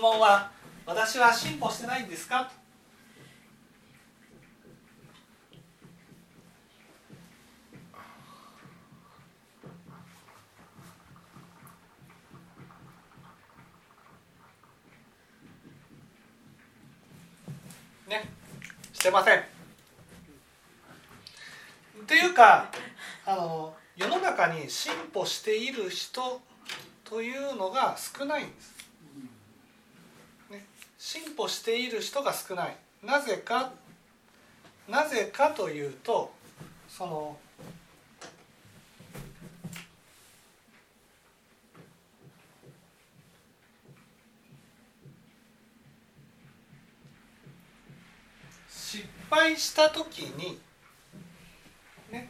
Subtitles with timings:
[0.00, 0.50] 質問は
[0.88, 2.50] 「私は進歩してないんですか?」
[18.08, 18.32] ね
[18.94, 19.42] してませんっ
[22.06, 22.72] ていうか
[23.26, 26.40] あの世の中に進歩している人
[27.04, 28.79] というのが少ないんです、
[31.02, 32.76] 進歩している人が少ない。
[33.02, 33.72] なぜか
[34.86, 36.30] なぜかというと
[36.86, 37.38] その
[48.68, 50.60] 失敗した時に
[52.12, 52.28] ね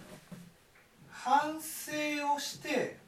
[1.10, 1.92] 反省
[2.32, 2.99] をして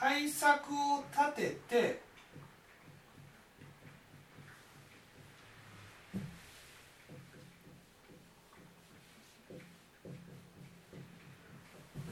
[0.00, 2.00] 対策を立てて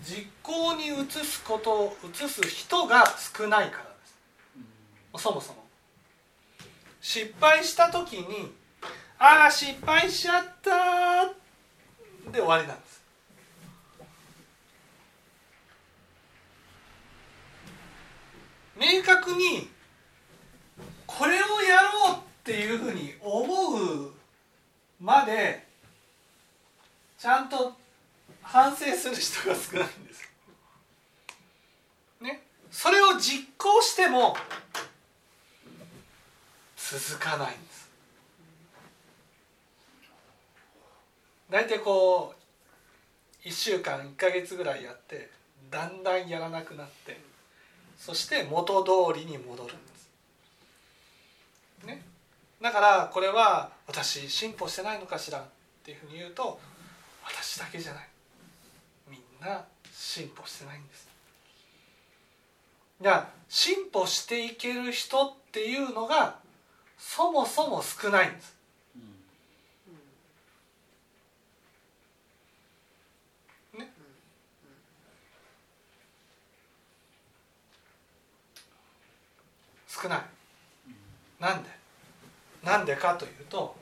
[0.03, 3.05] 実行に移すこと移す人が
[3.36, 3.89] 少ないからで
[5.19, 5.64] す、そもそも。
[7.00, 8.52] 失敗した時に
[9.19, 11.27] ああ失敗しちゃった
[12.30, 12.98] で終わりなんです
[18.79, 19.69] 明確に
[21.07, 24.12] これをやろうっていうふうに思う
[25.01, 25.67] まで
[27.19, 27.73] ちゃんと
[28.43, 30.33] 反省する人が少ないんです。
[32.20, 34.37] ね、それを実行しても
[36.77, 37.91] 続かないんです
[41.51, 42.35] 大体こ
[43.45, 45.31] う1週間1か月ぐらいやって
[45.70, 47.28] だんだんやらなくなって
[47.99, 50.09] そして元通りに戻るんです。
[51.85, 52.03] ね、
[52.61, 55.45] だからこれは私進歩してないのかしらっ
[55.85, 56.58] ていうふうに言うと
[57.25, 58.08] 私だけじゃない
[59.08, 61.08] みんな進歩してないんです。
[63.01, 66.39] じゃあ進歩していける人っていうのが
[66.98, 68.58] そもそも少ないんです。
[80.01, 80.20] 少ない。
[81.41, 81.70] なんで？
[82.63, 83.77] なんでかというと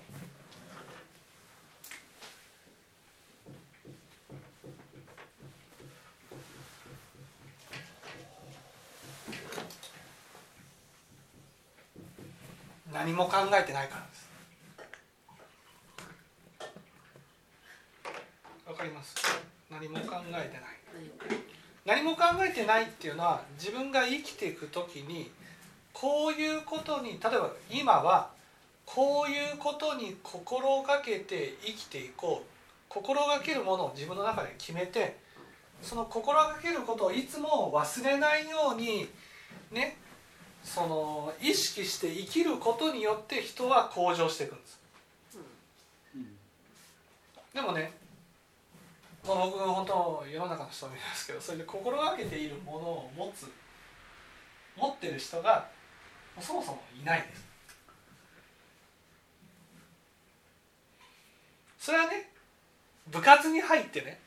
[12.93, 14.26] 何も考えてないからです。
[18.66, 19.15] わかります？
[19.71, 20.50] 何も考えてない。
[21.84, 25.31] 何も考えてないっていうのは自分が生きていく時に
[25.98, 28.28] こういうことに例えば今は
[28.84, 32.46] こういうことに心がけて生きていこう
[32.90, 35.16] 心がけるものを自分の中で決めて
[35.80, 39.08] その心がけることをいつも忘れないように
[39.72, 39.96] ね
[40.62, 44.80] その意識して生きることによって人は向上していくんです。
[47.54, 47.90] でもね
[49.26, 53.50] まあ、僕本当世の中の人もいますけどそれで心がけているものを持つ
[54.76, 55.66] 持ってる人が
[56.41, 57.47] そもそもいないです。
[61.78, 62.30] それはね
[63.08, 64.19] 部活に入ってね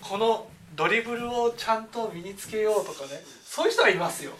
[0.00, 4.32] このドリブルをちゃんと身につけようとかねそういう人はいますよ。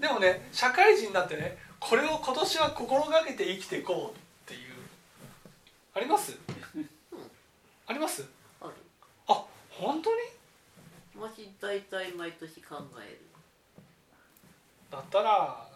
[0.00, 4.70] でもね社会人になってねこれを今年は心がけて生きていこうっていう。
[5.94, 6.38] あります？
[7.86, 8.24] あります？
[8.60, 8.72] ある。
[9.26, 10.16] あ本当に？
[11.18, 13.20] もし大体毎年考える。
[14.90, 15.66] だったら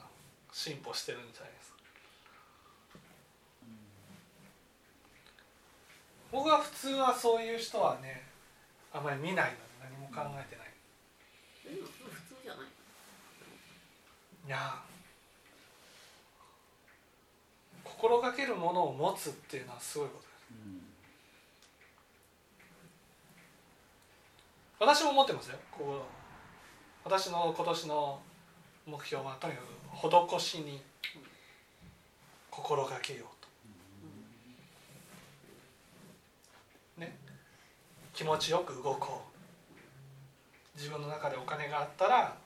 [0.57, 1.79] 進歩してるんじゃないですか、
[6.31, 8.23] 僕は普通はそういう人はね
[8.93, 10.69] あまり見ないので何も考えてない、
[11.77, 11.99] うん、普通
[12.45, 12.67] じゃない。
[14.47, 14.81] いや
[17.83, 20.87] 心がけるものを持つっていうのはすごいことです、うん、
[24.79, 25.59] 私も持ってますよ。
[25.73, 26.11] こう
[27.05, 28.23] 私の今年の
[28.87, 29.65] 目標はとにかく
[29.95, 30.83] 施しに
[32.51, 33.27] 心がけよう
[36.97, 37.01] と。
[37.01, 37.17] ね、
[38.13, 42.37] 気持ちよく動こう自分の中でお金があったら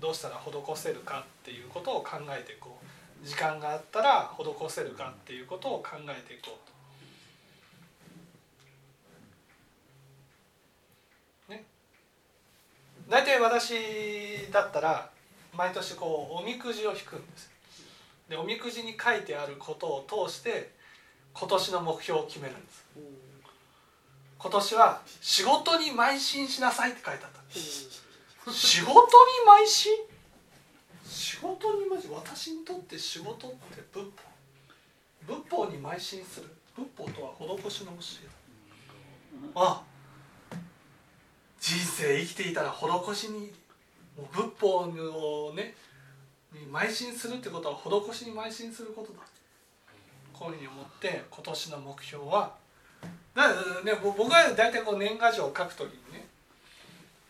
[0.00, 2.78] どうしたら施せるかっていうことを考えていこ
[3.22, 6.58] う時間があったら施せるかっていうことを考えていこ
[11.46, 11.52] うと。
[11.54, 11.64] ね、
[13.08, 15.11] 大体私だったら
[15.54, 17.44] 毎年こうおみくじを引くんです。
[17.44, 17.50] よ
[18.30, 20.70] でおみくじに書いてあることを通して
[21.34, 22.84] 今年の目標を決めるんです。
[24.38, 28.98] 今年は仕事に邁進しなさいって書いてあった仕事に
[29.64, 29.92] 邁進？
[31.04, 34.04] 仕事に邁進私にとって仕事って仏
[35.26, 35.34] 法。
[35.34, 36.48] 仏法に邁進する。
[36.74, 38.28] 仏法とは施しの教え
[39.54, 39.82] あ
[41.60, 43.52] 人生生きていたら施しに
[44.16, 45.74] もう仏法をね
[46.52, 47.76] に邁進するってことは
[48.10, 49.20] 施しに邁進することだ。
[50.32, 52.54] こういうふうに思って今年の目標は。
[53.34, 53.48] だ
[53.82, 56.26] ね僕は大体こう年賀状を書くときにね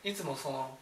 [0.02, 0.76] いつもその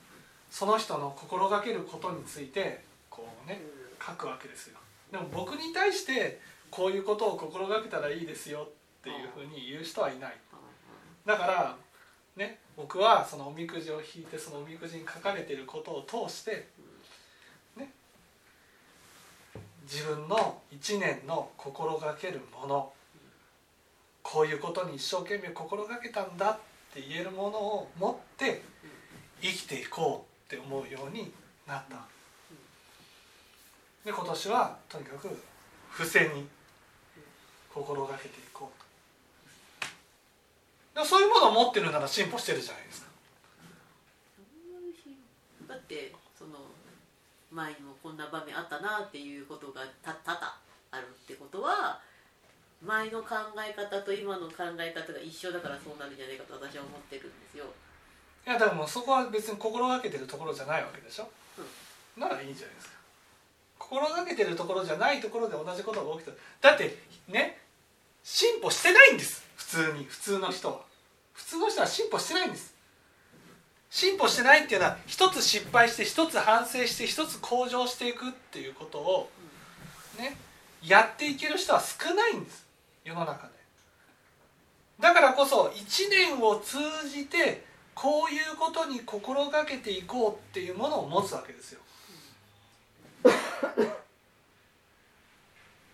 [0.50, 3.61] その人の心がけることについてこうね
[4.05, 4.79] 書くわけですよ。
[5.12, 8.69] でも僕に対してこういうことを心がけたらいいですよ
[9.00, 10.37] っていうふうに言う人はいない。
[11.26, 11.76] だから
[12.37, 16.67] ね僕はそのおみくじを引いてそのおみくじに書かれていることを通して
[17.77, 17.91] ね
[19.82, 22.91] 自分の一年の心がけるもの
[24.23, 26.59] こういうことに一生懸命心がけたんだっ
[26.94, 28.62] て言えるものを持って
[29.43, 31.31] 生きていこうって思うように
[31.67, 31.97] なった。
[34.05, 35.29] で今年はとにかく
[35.93, 36.47] 付箋に
[37.73, 38.80] 心がけていこう。
[41.05, 43.08] そういうものを持ってるなら進歩してるじゃないですか。
[45.69, 46.50] だってその
[47.50, 50.55] 前にもこんな場面あったなっていうことがた多々
[50.93, 52.00] あるってことは
[52.85, 57.64] 前の考え方と今の考え方が一緒だからそうなるんじゃないかと私は思ってるんですよ。
[58.47, 61.29] いやだからもうそこは別に心がけてるところじゃないわけでしょ、
[62.17, 62.94] ならいいじゃないですか。
[63.79, 66.38] 心がけてるところじゃないところで同じことが起きてる。
[66.61, 66.97] だって
[67.29, 67.58] ね
[68.25, 69.44] 進歩してないんです。
[69.56, 70.05] 普通に。
[70.05, 70.81] 普通の人は
[71.32, 72.75] 普通の人は進歩してないんです。
[73.91, 79.31] 進歩してないっていうのは一つ失敗して一つ反省して一つ向上していくっていうことを
[80.17, 80.37] ね
[80.82, 82.67] やっていける人は少ないんです。
[83.05, 83.53] 世の中で。
[85.00, 86.79] だからこそ1年を通
[87.09, 91.81] じてこういうことに心がけていこうっていうものを持つわけですよ。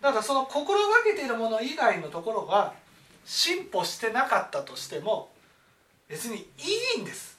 [0.00, 2.74] だからその心がけているもの以外のところは
[3.26, 5.30] 進歩してなかったとしても
[6.08, 7.36] 別にいいんです。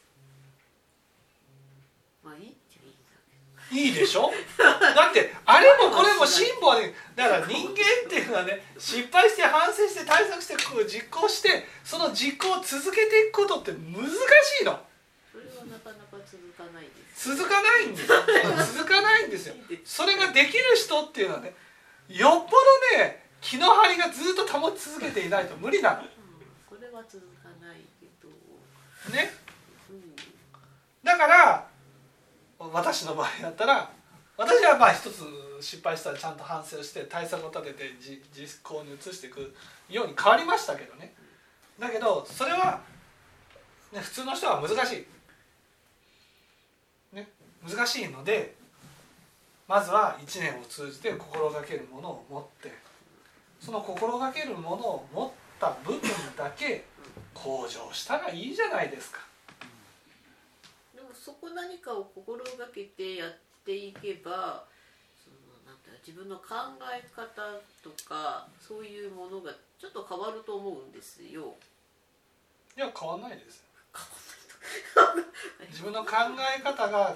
[2.24, 2.54] まあいい
[3.70, 4.32] いいでしょ？
[4.58, 10.56] だってあれもこれも進歩はねだから人間っていうのはね失敗して反省して対策して
[10.88, 14.72] 実行してその実行を続けていくことって難しいの。
[14.72, 14.80] ど
[15.32, 17.36] それはなかなか続かないです。
[17.36, 18.16] 続かないんですよ。
[18.76, 19.56] 続かないんですよ。
[19.86, 21.54] それができる人っていうのはね
[22.08, 22.52] よっぽ
[22.96, 26.02] どね気の張りがずっと保ち続けていないと無理なの。
[26.02, 26.08] うん、
[26.68, 28.30] これは続かないけど、
[29.14, 29.32] ね。
[29.90, 30.16] うん、
[31.04, 31.68] だから
[32.60, 33.92] 私の場合だったら
[34.38, 35.24] 私はまあ一つ
[35.62, 39.54] 失敗したらちゃんと反省をして対策を立ててじ実行に移していく
[39.90, 41.14] ように変わりましたけどね。
[41.80, 42.82] だけどそれは、
[43.92, 45.08] ね、普通の人は難し
[47.14, 47.28] い、ね、
[47.68, 48.56] 難しいので
[49.68, 52.87] まずは1年を通じて心がけるものを持って
[53.60, 56.02] その心がけるものを持った部分
[56.38, 56.86] だけ
[57.34, 59.20] 向上したらいいじゃないですか。
[60.96, 64.66] でもそこ何かを心がけてやっていけば
[65.24, 66.46] そのなんて自分の考
[66.92, 67.26] え方
[67.84, 71.54] とかそういうものがちょっと変わると思うんですよ。
[72.76, 73.64] いや変わんないです
[75.70, 76.12] 自分の考
[76.58, 77.16] え方が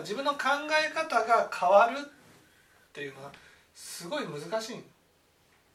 [0.00, 0.38] 自分の考
[0.70, 3.32] え方が変わるっていうのは
[3.74, 4.76] すごい難しい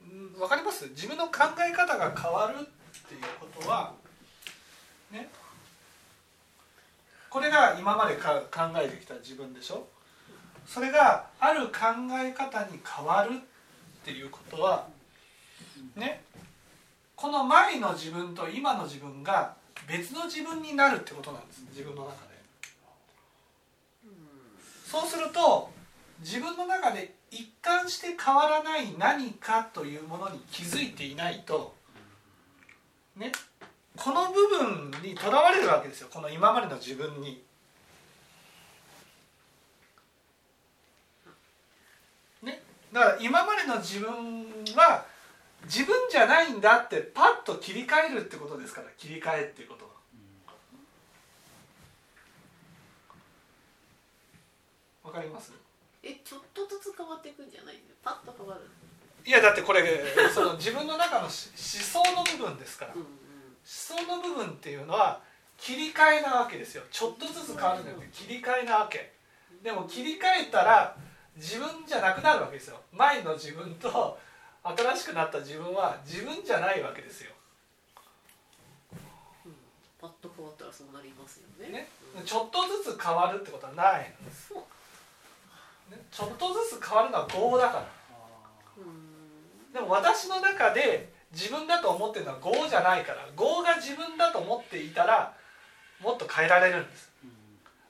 [0.09, 0.87] うんわかります？
[0.89, 2.63] 自分の考え方が変わるっ
[3.07, 3.93] ていうことは
[5.11, 5.29] ね？
[7.29, 9.87] これが今までか考えてきた自分でしょ？
[10.65, 11.71] それがある考
[12.23, 13.39] え方に変わるっ
[14.03, 14.87] ていうことは
[15.95, 16.23] ね？
[17.15, 19.53] この前の自分と今の自分が
[19.87, 21.63] 別の自分になるってことなんです。
[21.69, 22.31] 自分の中で。
[24.85, 25.69] そうすると
[26.19, 31.73] 自分の中で一貫して変わらない何かというものに気づいていないと
[33.15, 33.31] ね
[33.95, 37.43] この部分にとらわれるわけですよこの今までの自分に。
[42.41, 42.61] ね、
[42.91, 44.45] だから今までの自分
[44.75, 45.05] は
[45.65, 49.91] 自分じゃないんだってパッと切り替えるってことですから切り替えっていうことは。
[55.03, 55.51] わかります？
[56.03, 57.81] えちょっとずつ変わっていくんじゃないの？
[58.03, 58.61] パッと変わる。
[59.23, 59.83] いやだってこれ
[60.33, 61.49] その自分の中のし
[61.93, 62.93] 思想の部分ですから。
[62.93, 63.21] うん
[63.63, 65.21] 思想の部分っていうのは
[65.55, 66.83] 切り替えなわけですよ。
[66.91, 69.13] ちょっとずつ変わるんじゃなくて切り替えなわけ。
[69.61, 70.97] でも切り替えたら
[71.35, 72.81] 自分じゃなくなるわけですよ。
[72.91, 74.17] 前の自分と
[74.63, 77.31] 新しくなった自分は自分じゃないわけですよ、
[79.45, 79.55] うん。
[79.99, 81.71] パッと変わったらそうなりますよね。
[81.71, 81.87] ね。
[82.17, 82.25] うん。
[82.25, 84.25] ちょっとずつ変わるってことはないの。
[84.25, 84.65] です、そうね、
[86.11, 87.85] ちょっとずつ変わるのは業だから。
[88.77, 89.73] うん。
[89.73, 95.33] でも私の中で自分だと思ってるのは業じゃないから業が自分だと思っていたら
[96.01, 97.11] もっと変えられるんです。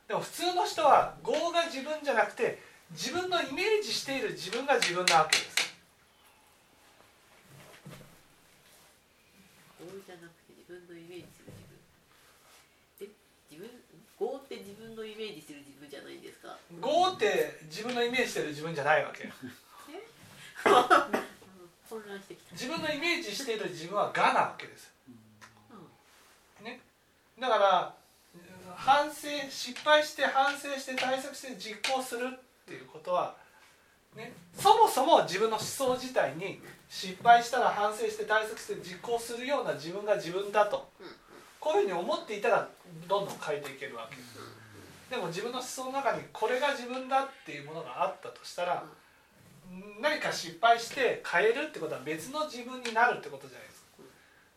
[0.08, 5.72] でも普通の人は業が自分じゃなくて自分のイメージしている自分が自分なわけです。
[9.80, 11.80] 合じゃなくて自分のイメージする自分。
[13.02, 13.10] え
[13.50, 13.70] 自分
[14.22, 15.81] 合って自分のイメージする自分
[16.42, 16.58] ですか？
[16.82, 19.32] 業って自分のイメージしている自分じゃないわけうん
[21.90, 22.52] 混乱してきた。
[22.54, 24.92] 自分のイメージしている自分は我なわけです。
[26.60, 26.66] うん。
[26.66, 26.80] ね？
[27.40, 27.94] だから
[28.76, 33.36] 反省失敗して反省して対策して実行するっていうことは、
[34.16, 40.90] ね、そもそも自分の思想自体に失敗したら反省して対策して実行するような自分が自分だと。
[41.00, 41.16] うん
[41.60, 42.68] こういうふうに思っていたら
[43.08, 44.16] どんどん変えていけるわけ。
[44.16, 44.22] で
[45.18, 48.84] も自分の思想の中にこれが自分だっていうものがあったとしたら
[50.02, 53.88] 何か失敗して変えるってことは別の自分になるってことじゃないですか。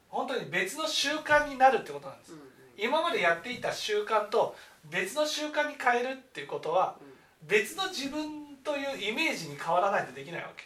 [0.09, 2.33] 本当に別の習慣になるってことなんです。
[2.77, 4.57] 今までやっていた習慣と
[4.91, 7.15] 別の習慣に変えるっていうことはうん
[7.47, 10.65] 別の自分というイメージに変わらないとできないわけ。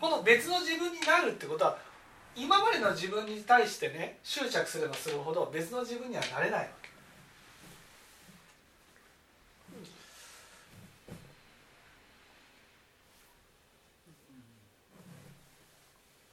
[0.00, 1.78] この別の自分になるってことは
[2.36, 6.84] 今までの自分に対してね執着すればするほど別の自分にはなれないわけ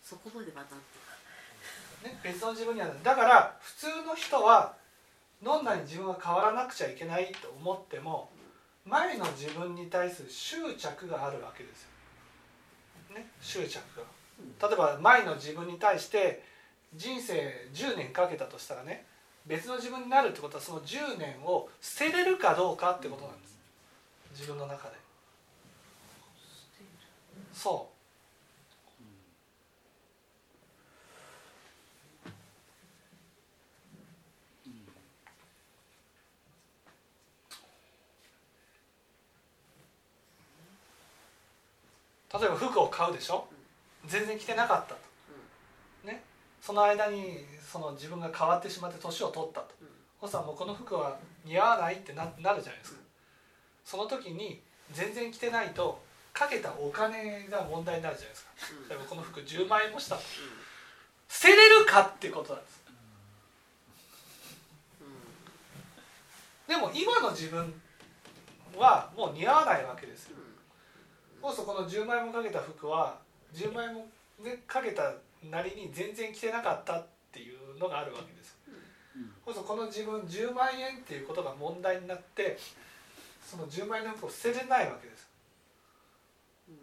[0.03, 0.47] そこまで
[2.03, 4.73] ね、別の自分にはだから普通の人は
[5.41, 8.29] どんなに自分が変わらなくちゃいけないと思っても
[8.85, 13.15] 前の自分に対する執着があるわけですよ。
[13.15, 14.20] ね、執着が。
[14.61, 16.43] 例えば前の自分に対して
[16.95, 19.05] 人生10年かけたとしたらね
[19.47, 23.57] 別の自分になるってことはその10年を捨てれるかどうかってことなんです。
[24.33, 24.95] 自分の中で。
[27.53, 27.91] そう。
[42.39, 43.45] 例えば服を買うでしょ？
[44.05, 44.99] 全然着てなかったと、
[46.05, 46.23] ね、
[46.61, 47.37] その間に
[47.71, 49.73] その自分が変わってしまって年を取ったと。
[49.81, 49.87] うん。
[50.21, 52.99] そしたらもうこの服は似合わないってななるじゃないですか。
[53.85, 56.01] その時に全然着てないと
[56.33, 58.51] かけたお金が問題になるじゃないですか。
[58.83, 58.89] うん。
[58.89, 60.21] 例えばこの服10万円もしたと。
[60.21, 60.23] う
[61.33, 62.81] 捨てれるかっていうことなんです。
[66.65, 66.67] ん。
[66.67, 67.73] でも今の自分
[68.77, 70.37] はもう似合わないわけですよ。
[71.41, 73.17] そうするとこの10万円もかけた服は
[73.53, 74.07] 10万円も、
[74.43, 75.13] ね、かけた
[75.49, 78.57] なりに全然着てなかったっていうのがあるわけです。
[79.45, 82.57] そうするとこの自分10万円っていうことが問題になって
[83.45, 85.27] その10万円の服を捨てれないわけです。
[86.69, 86.75] うん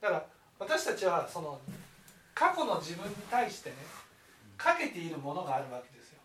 [0.00, 0.26] だから
[0.58, 1.58] 私たちはその
[2.34, 3.76] 過去の自分に対してね
[4.56, 6.18] かけているものがあるわけですよ。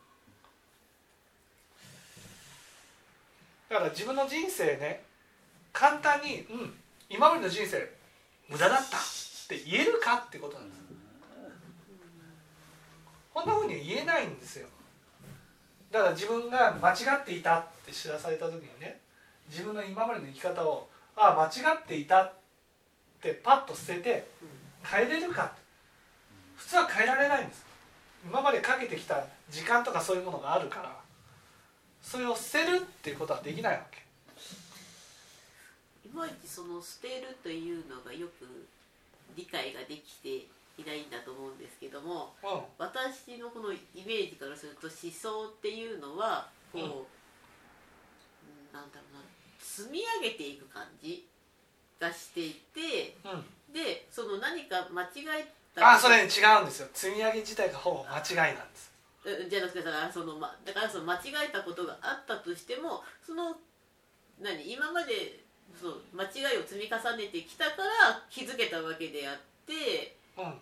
[3.69, 5.03] だから自分の人生ね
[5.73, 6.73] 簡単に「うん
[7.09, 7.96] 今までの人生
[8.49, 9.01] 無駄だった」っ
[9.47, 10.81] て言えるかってことなんです。
[13.33, 14.67] こんなふうには言えないんですよ。
[15.91, 18.99] だから自分が間違っていたって知らされた時にね
[19.49, 22.33] 自分の今までの生き方をああ間違っていたっ
[23.21, 24.27] てパッと捨てて
[24.83, 25.53] 変えれるか
[26.55, 27.65] 普通は変えられないんです
[28.25, 30.99] 今までかけてきた時間とかそういうものがあるから
[32.01, 34.06] それを捨てるっていうことはできないわけ
[36.17, 38.67] まいちその捨てるというのがよく
[39.35, 42.61] 理解ができていないんだと思うんですけどもうん。
[42.77, 47.05] 私のこのイメージからすると思想っていうのはこう、うんうん
[48.73, 49.23] なんだろうな
[49.57, 51.25] 積み上げていく感じ
[51.99, 53.73] がしていてうん。
[53.73, 56.87] でその何か間違えたあそれ、ね、違うんですよ。
[56.93, 58.91] 積み上げ自体がほぼ間違いなんです。
[59.25, 61.19] うんじゃなくてだからそのまだからその間違
[61.49, 63.57] えたことがあったとしてもその
[64.39, 65.46] 何今まで
[65.79, 70.53] そう間違いを積み重ねてきたから気づけたわけであってうん。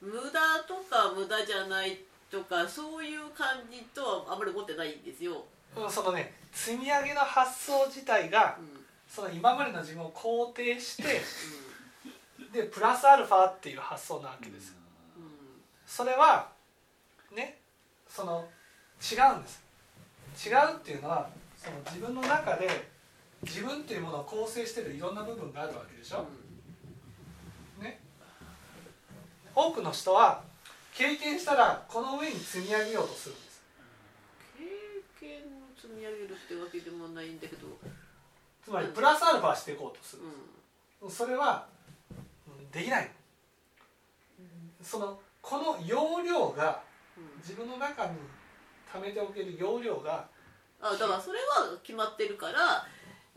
[0.00, 1.98] 無駄とか無駄じゃない
[2.30, 5.44] とかそういう感じとはあまり思ってないんですよ。
[5.76, 8.84] うんそのね積み上げの発想自体がうん。
[9.08, 11.20] その今までの自分を肯定して
[12.50, 14.74] うでプラスアルファっていう発想なわけですよ。
[15.18, 15.30] んうん。
[15.86, 16.48] それは
[17.34, 17.58] ね
[18.08, 18.48] その
[19.00, 19.62] 違うんです。
[20.48, 22.93] 違うっていうのはその自分の中で
[23.44, 26.26] 自分っていうものを構成しているいろんな部分があるわけでしょ、
[27.80, 28.00] ね。
[29.54, 30.42] 多くの人は
[30.94, 33.62] 経験したらこの上に積み上げようとするんです。
[35.20, 35.42] 経験を
[35.76, 37.66] 積み上げるってわけでもないんだけど、
[38.64, 40.22] つまりプラスアルファしていこうとする
[41.02, 41.66] うそれは
[42.48, 43.10] うんできない。
[44.82, 46.82] そのこの容量が
[47.18, 47.38] ん。
[47.38, 48.12] 自分の中に
[48.90, 50.26] 溜めておける容量が
[50.80, 52.86] あだからそれは決まってるから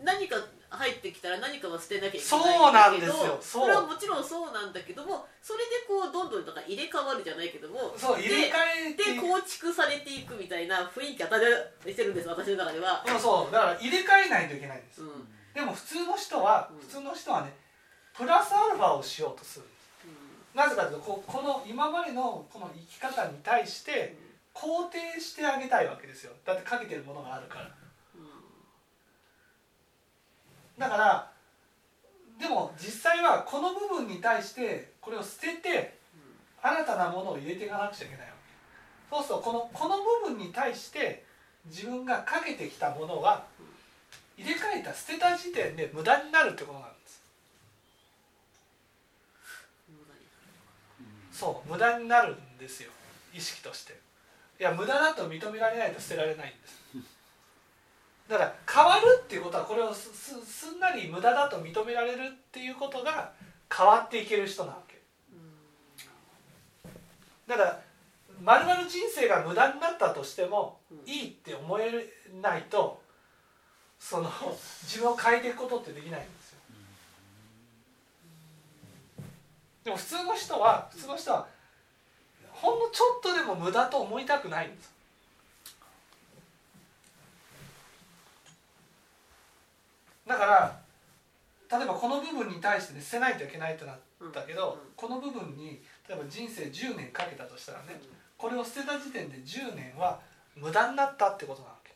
[0.03, 0.35] 何か
[0.69, 3.37] 入ってきたら何かは捨てなきゃいけないそうなんですよ。
[3.41, 11.31] それはもちろんそうなんだけどもそれでこうどんどんとか入れ替わるじゃないけどもそう入れ替えてで構築されていくみたいな雰囲気与
[11.85, 13.51] えしてるんです私の中では、うんそう。
[13.51, 15.01] だから入れ替えないといけないんです。
[15.01, 15.07] うん。
[15.07, 16.79] うんでも普通の人はうん。
[16.79, 17.53] 普通の人はね
[18.15, 19.65] プラスアルファをしようとする。
[20.53, 24.17] なぜかというとここの今までのこの生き方に対して
[24.53, 26.33] 肯定してあげたいわけですよ。
[26.45, 27.69] だってかけてるものがあるから
[30.77, 31.31] だから
[32.39, 35.98] でも実際はこの部分に対してこれを捨てて
[36.62, 38.34] 新たなものを入れていかなくちゃいけないわ
[39.12, 39.15] け。
[39.15, 41.25] そうするとこのこの部分に対して
[41.65, 43.46] 自分がかけてきたものは
[44.38, 47.22] 入れ替えた捨てた時点で無駄になるってことなんです。
[51.31, 52.91] そう無駄になるんですよ。
[53.34, 54.00] 意識として。
[54.60, 56.81] いや無駄だと認められないと捨てられないんです
[58.27, 63.31] だから変わるっていうことはこれをすすすんなり無駄だと認められるっていうことが
[63.74, 64.98] 変わっていける人なわけ。
[67.48, 67.79] だから
[68.41, 70.98] まるまる人生が無駄になったとしてもうん。
[71.10, 71.91] いいって思え
[72.41, 73.01] ないと
[74.00, 74.29] その
[74.84, 76.60] 自分を変えていくことってできないんですよ。
[79.86, 81.48] でも普通の人は普通の人は
[82.51, 84.96] ほんのちょっとでも無駄と思いたくないんです
[90.27, 90.79] だから
[91.77, 93.97] 例えばこの部分に対してね捨てないといけないってなっ
[94.31, 94.91] たけど、うん。
[94.95, 97.99] この部分に例えば人生10年かけたとしたらね
[98.37, 100.19] これを捨てた時点で10年は
[100.55, 101.87] 無駄になったってことなわけ。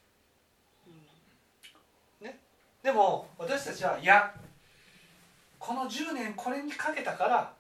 [2.83, 4.33] でも私たちはいや
[5.59, 7.53] この10年これにかけたから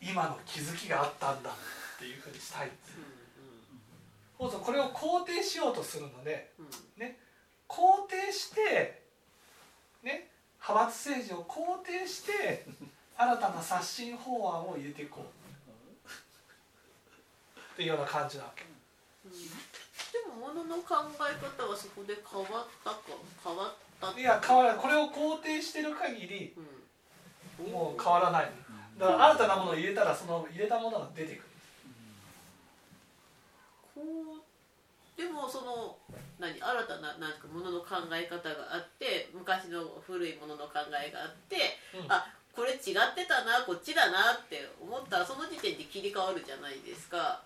[0.00, 2.96] 今の気づきがあったんだっていうふうにしたいんです
[4.38, 6.50] これを肯定しようとするので
[7.68, 9.01] 肯定して
[10.02, 10.28] ね
[10.60, 12.66] 派閥政治を肯定して
[13.16, 15.24] 新たな刷新法案を入れていこう。
[17.72, 18.64] っていうような感じなわけ。
[18.64, 18.68] で
[20.28, 23.00] も物の考え方はそこで変わったか
[23.42, 24.82] 変わったいや変わらない。
[24.82, 26.54] これを肯定してる限り
[27.58, 27.72] うん。
[27.72, 28.50] もう変わらない。
[28.98, 31.42] だから新たなものを入れたらその入れたものが出てくる。
[33.94, 34.02] こ
[34.38, 34.41] う
[35.22, 35.94] でもその
[36.40, 42.10] 何新たななんかものの考え方があって昔の古いものの考えがあって、うん。
[42.10, 47.40] あこれ違ってたなこっちだなって思ったらその時点で切り替わるじゃないですか。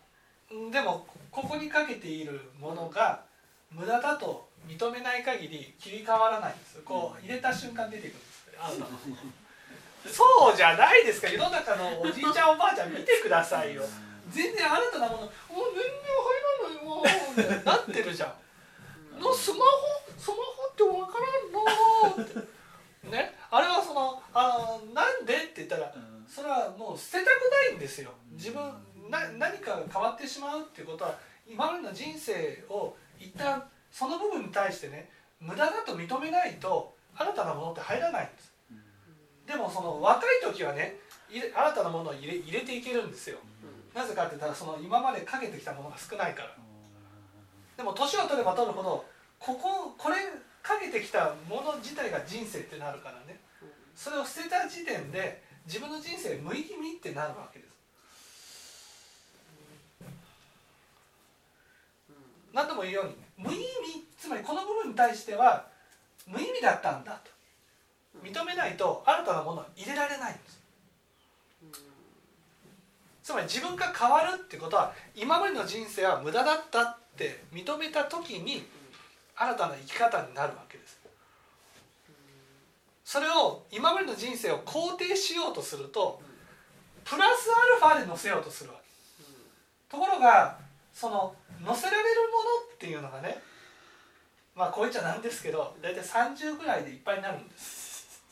[0.50, 3.22] うんでもここにかけているものが
[3.70, 6.80] 無駄だと認めない限り切り替わらないんです。
[6.80, 8.26] こう入れた瞬間出てくるんで
[10.08, 13.82] すそうじゃないですか世の中のおじいちゃんおばあちゃん見てくださいよ。
[14.30, 16.16] 全然新たなもの「お全然
[16.86, 19.20] 入らないわ」ってなってるじゃん。
[19.20, 19.62] のスマホ
[20.18, 22.42] スマホってわからんなーっ
[23.04, 23.10] て。
[23.10, 23.34] ね？
[23.50, 25.94] あれはそのあーなんでって言ったら
[26.28, 28.10] それはもう捨てたくないんですよ。
[28.32, 28.60] 自分
[29.08, 31.16] な何かが変わってしまうっていうことは
[31.48, 35.08] 今までの人生を一旦その部分に対してね
[35.40, 38.52] 無駄だと認めないと新たなものって入らないんです。
[39.46, 40.96] でもその若い時はね
[41.30, 43.38] 新たなものを入れ入れていけるんですよ。
[43.94, 46.56] なぜかって言ったらその今までかけてきたものが少ないから
[47.76, 49.04] でも年を取れば取るほど
[49.38, 50.16] こここれ
[50.62, 53.38] かけてきたもの自体が人生ってなるからね。
[53.94, 57.70] それを捨てた時点で自分の人生無意味ってなるわけです。
[62.52, 63.62] 何度も言うように無意味
[64.18, 65.66] つまりこの部分に対しては
[66.26, 67.30] 無意味だったんだと。
[68.24, 70.58] 認めないと新たなものは入れられないんです。
[73.22, 78.62] つまり自分が変わるってことは今までの人生は無駄だったって認めた時に
[79.34, 81.00] 新たな生き方になるわけです。
[83.04, 86.20] それを今までの人生を肯定しようとすると
[87.04, 87.48] プラス
[87.82, 88.86] アルファで乗せようとするわけ。
[89.88, 90.58] ところが
[90.92, 93.38] その乗せられるものっていうのがね
[94.54, 98.22] まあこう言っちゃなんですけど大体30ぐらいでいっぱいになるんです、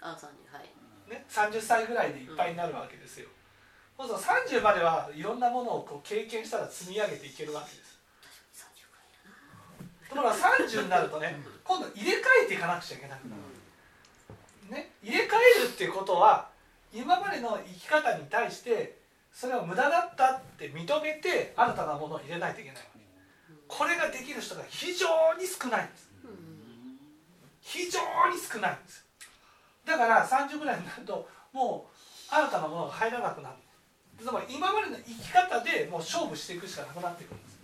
[0.00, 0.68] あ三人はい。
[1.08, 3.28] ね、30歳ぐらいでいっぱいになるわけですよ
[3.98, 7.98] そうそう30まではいろんなものをこう経験したら積み上げていけるわけです。
[10.08, 13.34] ところが30になるとね今度入れ替えていかなくちゃいけなくな
[14.70, 15.28] る、ね、入れ替
[15.60, 16.48] えるっていうことは
[16.94, 18.98] 今までの生き方に対して
[19.32, 22.98] それは無駄だったって認めて新たなものを入れないといけないわけ。
[23.66, 25.06] これができる人が非常
[25.38, 26.08] に少ないんです。
[27.60, 28.00] 非常
[28.32, 29.04] に少ないんです。
[29.84, 33.56] だから30ぐらいになるともう新たなものが入らなくなる
[34.18, 37.58] つまり今までの生き方でもう勝負していくしかなくなってくるんです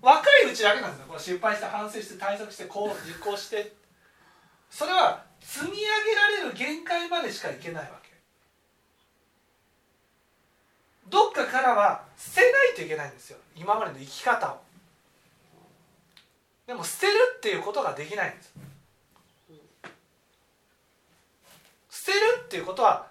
[0.00, 3.72] 若いうちだけなんですよこれ失敗して反省して対策してこう実行して
[4.70, 5.80] それは積み上げ
[6.42, 8.08] られる限界までしかいけないわけ。
[11.08, 13.38] どっかからは捨てないといけないんですよ。
[13.56, 14.60] 今までの生き方を。
[16.66, 18.52] でも捨てるっていうことができないんです。
[21.90, 23.06] 捨てるっていうことは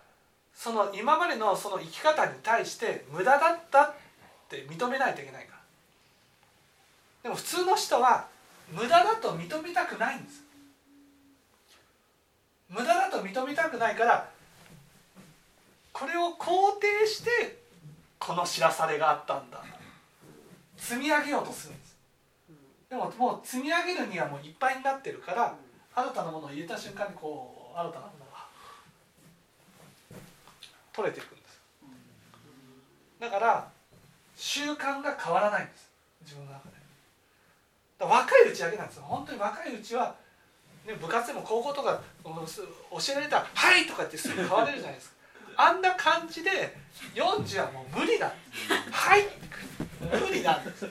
[0.67, 3.93] その今までのその生き方に対して無駄だったっ
[4.49, 5.59] て認めないといけないから。
[7.23, 8.27] でも普通の人は
[8.73, 10.43] 無駄だと認めたくないんです。
[12.67, 14.29] 無駄だと認めたくないから
[15.93, 17.59] これを肯定して
[18.19, 19.63] この知らされがあったんだ。
[20.75, 21.95] 積み上げようとするんです。
[22.89, 25.55] でももう積み上げるにはもういっぱいになってるから
[25.95, 28.16] 新たなものを入れた瞬間にこう新たなものが
[30.97, 31.61] 取れていくんです。
[33.19, 33.69] だから
[34.35, 35.91] 習慣が変わらないんです。
[36.23, 36.75] 自分の中で。
[37.99, 39.03] だ若いうちだけなんですよ。
[39.03, 40.15] 本当に若いうちは、
[40.85, 42.31] ね、部活でも高校とか教
[43.11, 45.15] えられたら「はい!」とかってすぐ変われるじゃないですか。
[45.59, 46.75] あんな感じで
[47.15, 48.33] 40はもう無理だ。
[48.91, 49.27] はい。
[49.99, 50.87] 無理なんです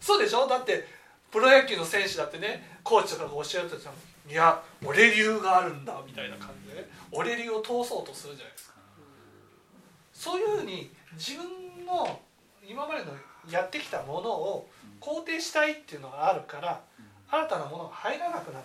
[0.00, 0.46] そうでしょ？
[0.46, 0.86] だって
[1.30, 3.76] プロ野球の選手だってねコーチとかが教えると
[4.28, 6.88] いや俺流があるんだみたいな感じでね。
[7.12, 8.67] 俺流を通そうとするじゃないですか。
[10.18, 12.18] そういうふうに自分の
[12.68, 13.12] 今までの
[13.48, 14.68] やってきたものを
[15.00, 16.80] 肯定したいっていうのがあるから
[17.30, 18.64] 新たなものが入らなくなる。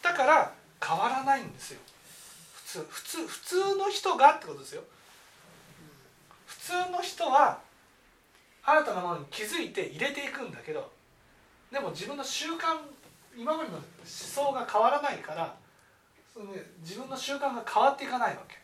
[0.00, 1.80] だから変わらないんですよ。
[2.54, 4.82] 普通普通普通の人がってことですよ。
[6.46, 7.58] 普通の人は
[8.64, 10.88] 新たなものに気づいて入れていくんだけど
[11.72, 12.78] でも自分の習慣
[13.36, 15.56] 今までの思想が変わらないから
[16.32, 18.61] その、ね、自分の習慣が変わっていかないわけ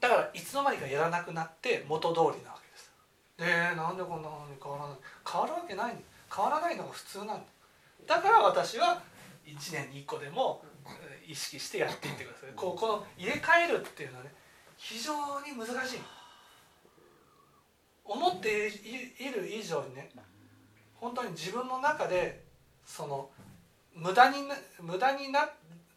[0.00, 2.92] だからいつの間にかやらなくなって元通りなわけです。
[3.38, 4.96] でなんでこんなのに変わらない？
[5.30, 5.94] 変わるわけない
[6.34, 7.42] 変わらないのが普通なんだ。
[8.06, 9.02] だから私は
[9.46, 10.62] 1年に1個でも
[11.26, 12.50] 意識してやっていってください。
[12.54, 14.32] こうこの入れ替えるっていうのはね
[14.76, 16.00] 非常に難しい
[18.04, 20.10] 思っている以上にね
[20.94, 22.44] 本当に自分の中で
[22.84, 23.28] その
[23.94, 24.36] 無駄に
[24.80, 25.48] 無駄にな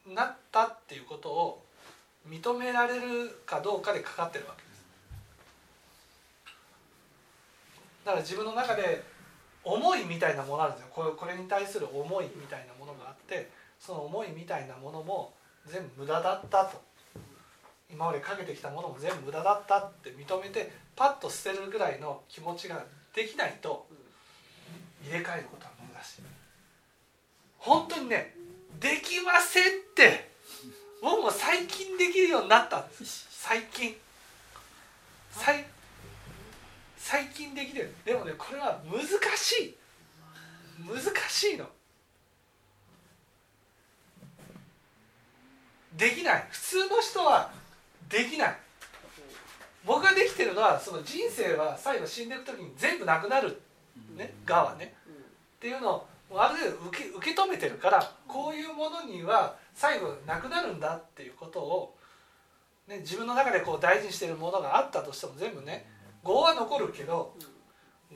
[0.07, 1.65] なったっていうことを
[2.29, 4.85] 認められるかどうかでかかってるわけです。
[8.05, 9.03] だから自分の中で
[9.63, 10.89] 思いみたいなものあるんですよ。
[10.91, 15.33] これこれに対する思いみたいなものがあってその思いみたいなものも
[15.65, 16.81] 全部無駄だったと。
[17.91, 23.87] 今までかけてきたものも全部無駄だったって認めてパッと捨てるぐらいの気持ちができないと
[25.03, 26.21] 入れ替えることは難しい。
[27.57, 28.35] 本当にね
[28.79, 30.29] できませんって
[31.01, 33.27] 僕も最近できるようになったんです。
[33.31, 33.95] 最近。
[35.31, 35.65] 最
[36.97, 37.93] 最近できる。
[38.05, 39.01] でもねこれは難
[39.37, 39.75] しい。
[40.87, 41.65] 難しいの。
[45.97, 46.47] できない。
[46.49, 47.51] 普通の人は
[48.09, 48.57] できない。
[49.85, 53.61] 僕ができてるのはその人生は最後死んでいく時に全部なくなる。
[54.15, 54.93] ねがはね。
[55.57, 61.95] っていうのをある程度受け受け止めてるからこういうものには最後なくなるんだっていうことを、
[62.85, 65.89] ね、自分の中でこう大事にしてるものがあったとしても全部ね
[66.27, 67.33] 業は残るけど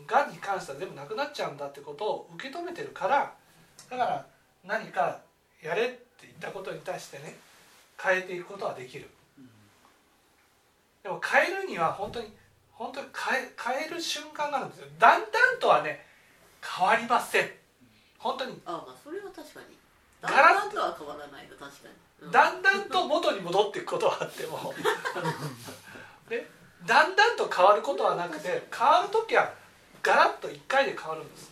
[0.05, 0.31] がん。
[0.31, 3.33] に関しては全部なくなっちゃうんだってことを受け止めてるから
[3.89, 4.25] だから
[4.65, 5.21] 何か
[5.63, 7.37] やれって言ったことに対してね
[7.97, 9.09] 変えていくことはできる。
[11.01, 12.27] でも変えるには本当に
[12.73, 14.87] 本当に変え変える瞬間があるんですよ。
[14.99, 16.05] だんだんとはね
[16.61, 17.49] 変わりません。
[18.17, 18.59] 本当に。
[18.65, 19.77] あまあそれは確かに。
[20.23, 20.52] ガラ
[20.83, 22.31] は変わらないの確かに、うん。
[22.31, 24.73] だんだんと元に戻っていくことはあっても。
[26.29, 26.47] ね。
[26.85, 29.53] だんだんと変わることはなくて変わる時は
[30.01, 31.51] ガラッと1回で変わるんです。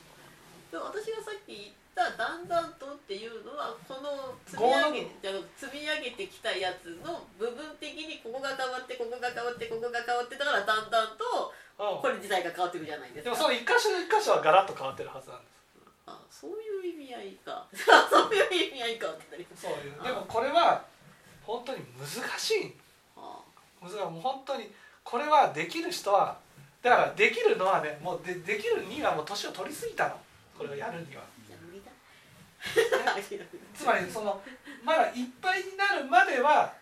[0.71, 5.07] でも私がさっき言った「だんだんと」っていうのはこの積み上げ
[5.55, 12.01] 積み上げてきたやつの部分的にここが変わってここが変わってここが変わってだからだんだんとうん。
[12.01, 13.23] これ自体が変わっていくじゃないですか。
[13.23, 15.51] でもその一箇所の一箇所はガラッと変わってるはずなんです。
[15.51, 15.61] あ
[16.31, 17.67] そういう意味合いか。
[18.09, 19.63] そういう意味合いかってなります。
[19.63, 20.83] そういうでもこれは
[21.43, 22.73] 本当に難しい。
[23.15, 23.43] は
[23.81, 23.97] 難しい。
[23.97, 26.39] もう本当にこれはできる人は
[26.81, 30.19] だからできるのはねもうでできるにはもう年を取り過ぎたの。
[30.57, 31.23] これをやるには。
[33.73, 34.41] つまりその
[34.83, 36.73] まだいっぱいになるまでは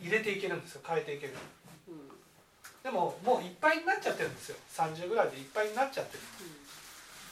[0.00, 0.82] 入れていけるんですよ。
[0.86, 1.34] 変えていける
[1.88, 2.10] うんうん。
[2.82, 4.56] でももういっぱいになっちゃってるんですよ。
[4.70, 6.22] 30ぐらいでいっぱいになっちゃってる。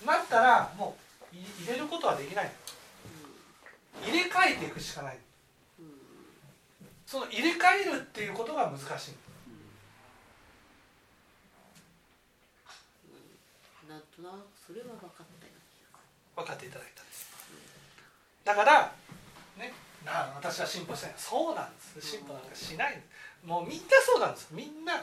[0.06, 1.03] なったらもうい
[1.60, 2.52] 入れることはできない。
[4.04, 5.18] 入れ替えていくしかない。
[7.06, 9.14] その入れ替えるっていうことが難しい。
[13.88, 14.00] なん。
[14.00, 17.06] となくそれは分かったような気が分かっていただいたん。
[17.06, 17.30] です
[18.44, 18.92] だから
[19.58, 19.72] ね
[20.04, 21.74] なあ私は進歩しないそうなん。
[21.74, 22.42] です進歩なん。
[22.42, 23.00] かしない
[23.44, 23.78] もうみん。
[23.78, 24.34] なそうなん。
[24.34, 24.84] ですみん。
[24.84, 24.94] な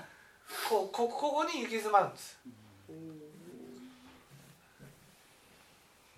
[0.70, 2.12] こうここに行き詰まるん。
[2.14, 2.38] です
[2.88, 3.31] する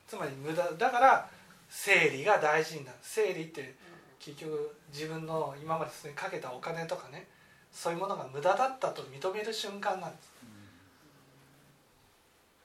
[0.08, 1.30] つまり無駄だから
[1.70, 2.98] 整理が大事になる。
[3.02, 3.76] 整理って
[4.20, 7.28] 結局自分の今までそれにかけたお金とかね
[7.72, 10.34] そういうものが無駄だったと認める瞬間なんです。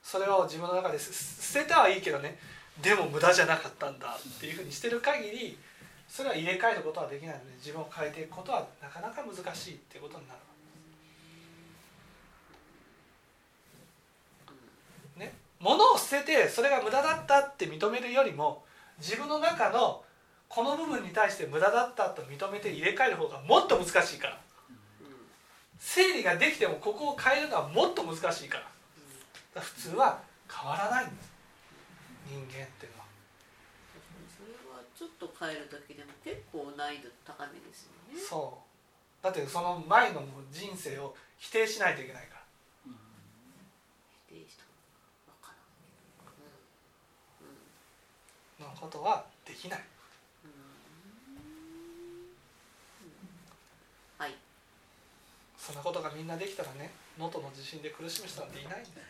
[0.01, 2.39] それを自分の中で捨てたはいいけどね
[2.81, 5.55] でも無駄じゃなかったんだっていうふうにしてる限り
[6.07, 10.39] それは入れ替えることはできないので自分を変えていくことはなかなか難しいっていうことになる
[15.19, 18.63] ね物を捨ててそれが無駄だったって認めるよりも
[18.99, 20.03] 自分の中の
[20.47, 24.39] この部分に対して無駄だったと認めて入れ替える方がもっと難しいから。
[25.79, 28.59] 整理ができてもここを変えるのはもっと難しいか
[29.55, 29.61] ら。
[29.61, 31.31] 普通は変わらないんです
[32.27, 33.05] 人間っていうのは。
[34.35, 38.19] それはちょっと変えるだけでも結構難易度高めですよね。
[38.19, 38.69] そう。
[39.21, 42.41] だってその前の人生を否定しないといけないから
[44.27, 44.63] 否定した
[45.27, 45.53] 分か
[48.58, 49.83] らんうんのことはできない。
[54.17, 54.35] はい。
[55.57, 59.07] そんなことがみんなできたらね能登の地震で苦しむ人なんていないんだよ、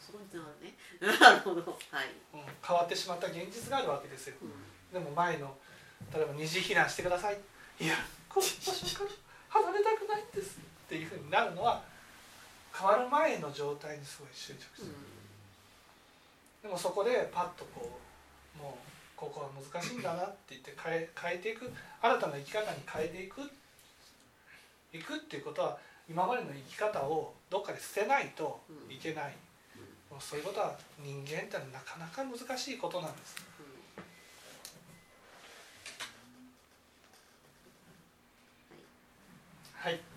[0.00, 0.74] そこにつなね。
[1.20, 1.62] なるほど。
[1.90, 4.36] はい、うん、変わってしまった現実があるわけですよ。
[4.42, 4.92] うん。
[4.92, 5.56] でも前の
[6.12, 7.38] 例えば二次避難してください。
[7.80, 7.94] いや
[8.28, 9.10] この場所から
[9.48, 11.82] 離れたくないんですっていうふうになるのは
[12.72, 14.92] 変わる前の状態にすごい執着してる、
[16.62, 18.05] でもそこでパッとこう
[18.60, 21.72] もうここは難しいんだなって言って変え変えていく。
[22.02, 23.40] 新たな生き方に変えていく。
[24.92, 29.34] いくっていうことは今までの生き方をどっかで捨てないといけない、
[30.10, 33.36] もうそういうことは人間ってのはなかなか難しいことなんです。
[33.58, 34.02] うん。
[39.74, 40.15] はい